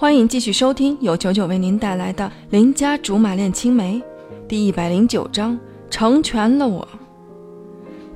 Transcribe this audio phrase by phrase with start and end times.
[0.00, 3.98] 欢迎继续收听由九九为您带来的《邻家竹马恋青梅》
[4.48, 5.60] 第一百零九章：
[5.90, 6.88] 成全了我。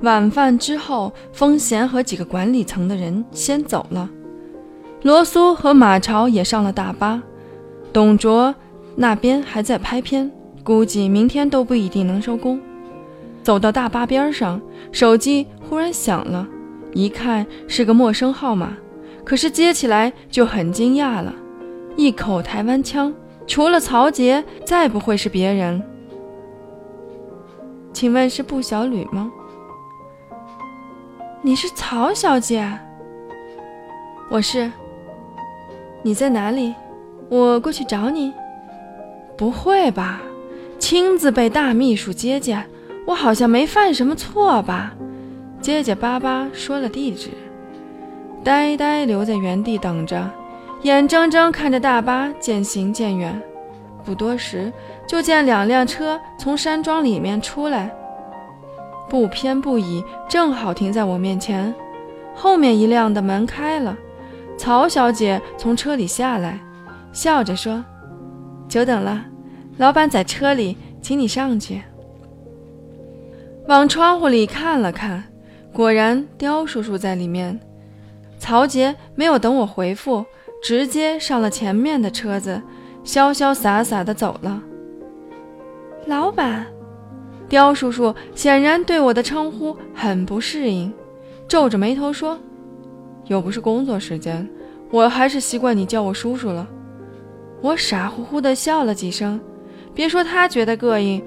[0.01, 4.09] 晚饭之后，风贤和几个管理层的人先走了，
[5.03, 7.21] 罗苏和马超也上了大巴。
[7.93, 8.55] 董卓
[8.95, 10.31] 那边还在拍片，
[10.63, 12.59] 估计明天都不一定能收工。
[13.43, 14.59] 走到大巴边上，
[14.91, 16.47] 手机忽然响了，
[16.93, 18.75] 一看是个陌生号码，
[19.23, 21.31] 可是接起来就很惊讶了。
[21.97, 23.13] 一口台湾腔，
[23.47, 25.81] 除了曹杰，再不会是别人。
[27.93, 29.31] 请问是布小吕吗？
[31.41, 32.67] 你是曹小姐？
[34.29, 34.69] 我是。
[36.03, 36.75] 你在哪里？
[37.29, 38.33] 我过去找你。
[39.37, 40.21] 不会吧？
[40.77, 42.69] 亲自被大秘书接见，
[43.07, 44.93] 我好像没犯什么错吧？
[45.61, 47.29] 结结巴巴说了地址，
[48.43, 50.29] 呆呆留在原地等着。
[50.85, 53.41] 眼睁睁看着大巴渐行渐远，
[54.03, 54.71] 不多时，
[55.07, 57.91] 就见两辆车从山庄里面出来，
[59.09, 61.73] 不偏不倚，正好停在我面前。
[62.35, 63.97] 后面一辆的门开了，
[64.59, 66.59] 曹小姐从车里下来，
[67.11, 67.83] 笑着说
[68.69, 69.25] ：“久等了，
[69.77, 71.81] 老板在车里，请你上去。”
[73.65, 75.23] 往窗户里看了看，
[75.73, 77.59] 果然刁叔叔在里面。
[78.37, 80.23] 曹杰没有等我回复。
[80.65, 82.59] 直接上了前面的车子，
[83.03, 84.63] 潇潇洒洒的走了。
[86.07, 86.65] 老板，
[87.47, 90.91] 刁叔叔显然对我的称呼很不适应，
[91.47, 92.39] 皱着眉头说
[93.29, 94.49] ：“又不是工作时间，
[94.89, 96.67] 我还是习惯你叫我叔叔了。”
[97.61, 99.39] 我傻乎乎的笑了几声，
[99.93, 101.23] 别说他觉得膈应，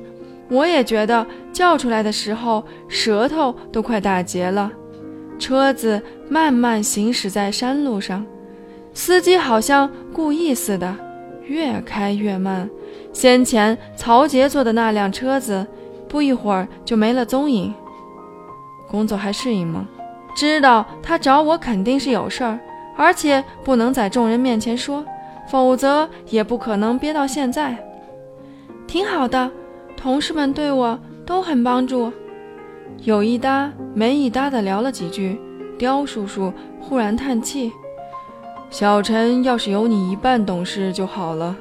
[0.50, 4.72] 我也觉得叫出来的时候舌头都快打结了。
[5.38, 8.26] 车子慢慢行驶在山路上。
[8.98, 10.92] 司机好像故意似的，
[11.46, 12.68] 越开越慢。
[13.12, 15.64] 先前曹杰坐的那辆车子，
[16.08, 17.72] 不一会儿就没了踪影。
[18.90, 19.86] 工作还适应吗？
[20.34, 22.58] 知道他找我肯定是有事儿，
[22.96, 25.04] 而且不能在众人面前说，
[25.48, 27.78] 否则也不可能憋到现在。
[28.88, 29.48] 挺好的，
[29.96, 32.12] 同事们对我都很帮助。
[33.04, 35.40] 有一搭没一搭的聊了几句，
[35.78, 37.70] 刁叔叔忽然叹气。
[38.70, 41.56] 小陈要是有你一半懂事就好了，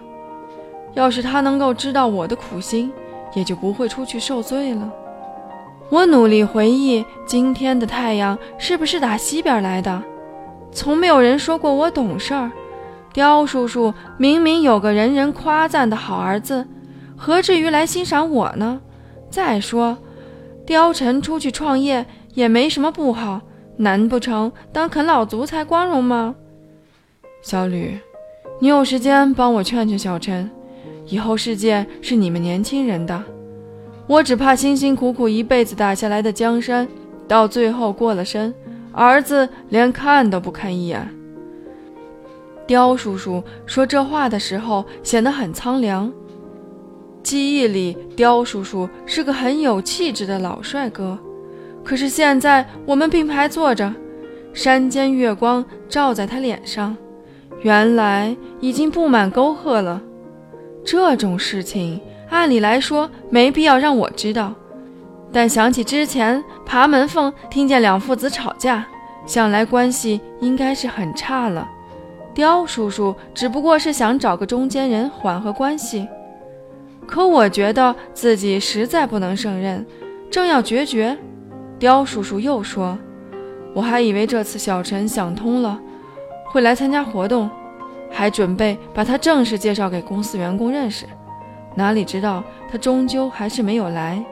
[0.93, 2.91] 要是他能够知道我的苦心，
[3.33, 4.91] 也就不会出去受罪了。
[5.89, 10.03] 我努力回忆今天的太阳是不是打西边来的，
[10.71, 12.51] 从没有人说过我懂事儿。
[13.13, 16.67] 刁叔叔明明有个人人夸赞的好儿子，
[17.15, 18.81] 何至于来欣赏我呢？
[19.29, 19.97] 再说，
[20.65, 23.39] 刁晨出去创业也没什么不好，
[23.77, 26.35] 难不成当啃老族才光荣吗？
[27.47, 27.97] 小吕，
[28.59, 30.51] 你有时间帮我劝劝小陈，
[31.05, 33.23] 以后世界是你们年轻人的。
[34.05, 36.85] 我只怕辛辛苦苦一辈子打下来的江山，
[37.25, 38.53] 到最后过了身，
[38.91, 41.09] 儿子连看都不看一眼。
[42.65, 46.11] 刁叔叔说这话的时候显得很苍凉。
[47.23, 51.17] 记忆里，刁叔叔是个很有气质的老帅哥，
[51.81, 53.93] 可是现在我们并排坐着，
[54.51, 56.93] 山间月光照在他脸上。
[57.61, 60.01] 原来已经布满沟壑了。
[60.85, 64.53] 这种事情按理来说没必要让我知道，
[65.31, 68.85] 但想起之前爬门缝听见两父子吵架，
[69.25, 71.67] 想来关系应该是很差了。
[72.33, 76.07] 刁叔叔只不过是想找个中间人缓和关系，
[77.05, 79.85] 可我觉得自己实在不能胜任，
[80.29, 81.17] 正要决绝，
[81.79, 82.97] 刁叔叔又说
[83.73, 85.79] ：“我还以为这次小陈想通了。”
[86.51, 87.49] 会来参加活动，
[88.09, 91.05] 还准备把他正式介绍给公司员工认识，
[91.75, 94.23] 哪里知道他终究还是没有来。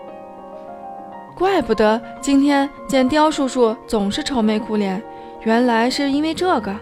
[1.37, 5.01] 怪不得今天见刁叔叔总是愁眉苦脸，
[5.43, 6.73] 原来是因为这个。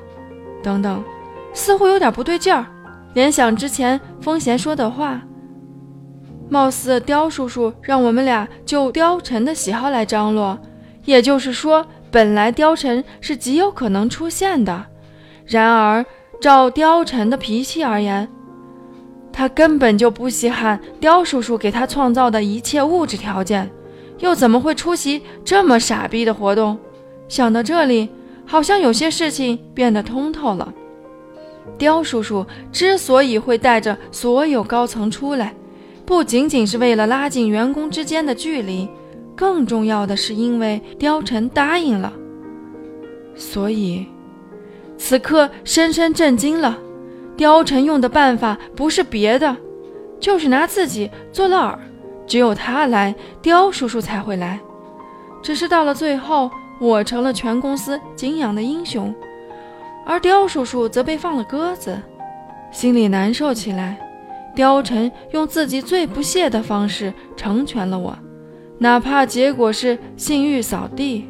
[0.61, 1.03] 等等，
[1.53, 2.65] 似乎有点不对劲儿。
[3.13, 5.21] 联想之前风贤说的话，
[6.49, 10.57] 貌似刁叔叔让我们俩就刁晨的喜好来张罗，
[11.03, 14.85] 也就是说，本来刁晨是极有可能出现的。
[15.45, 16.05] 然而，
[16.39, 18.27] 照貂蝉的脾气而言，
[19.31, 23.69] 他根本就不稀罕刁叔叔给他创造的一切物质条件，
[24.19, 26.77] 又怎么会出席这么傻逼的活动？
[27.27, 28.09] 想到这里，
[28.45, 30.73] 好像有些事情变得通透了。
[31.77, 35.53] 刁叔叔之所以会带着所有高层出来，
[36.05, 38.87] 不仅仅是为了拉近员工之间的距离，
[39.35, 42.13] 更重要的是因为貂蝉答应了。
[43.35, 44.05] 所以。
[44.97, 46.77] 此刻深深震惊了，
[47.37, 49.55] 貂蝉用的办法不是别的，
[50.19, 51.77] 就是拿自己做了饵，
[52.27, 54.59] 只有他来，刁叔叔才会来。
[55.41, 56.49] 只是到了最后，
[56.79, 59.13] 我成了全公司敬仰的英雄，
[60.05, 62.01] 而刁叔叔则被放了鸽子，
[62.71, 63.99] 心里难受起来。
[64.55, 68.17] 貂蝉用自己最不屑的方式成全了我，
[68.77, 71.27] 哪怕结果是信誉扫地。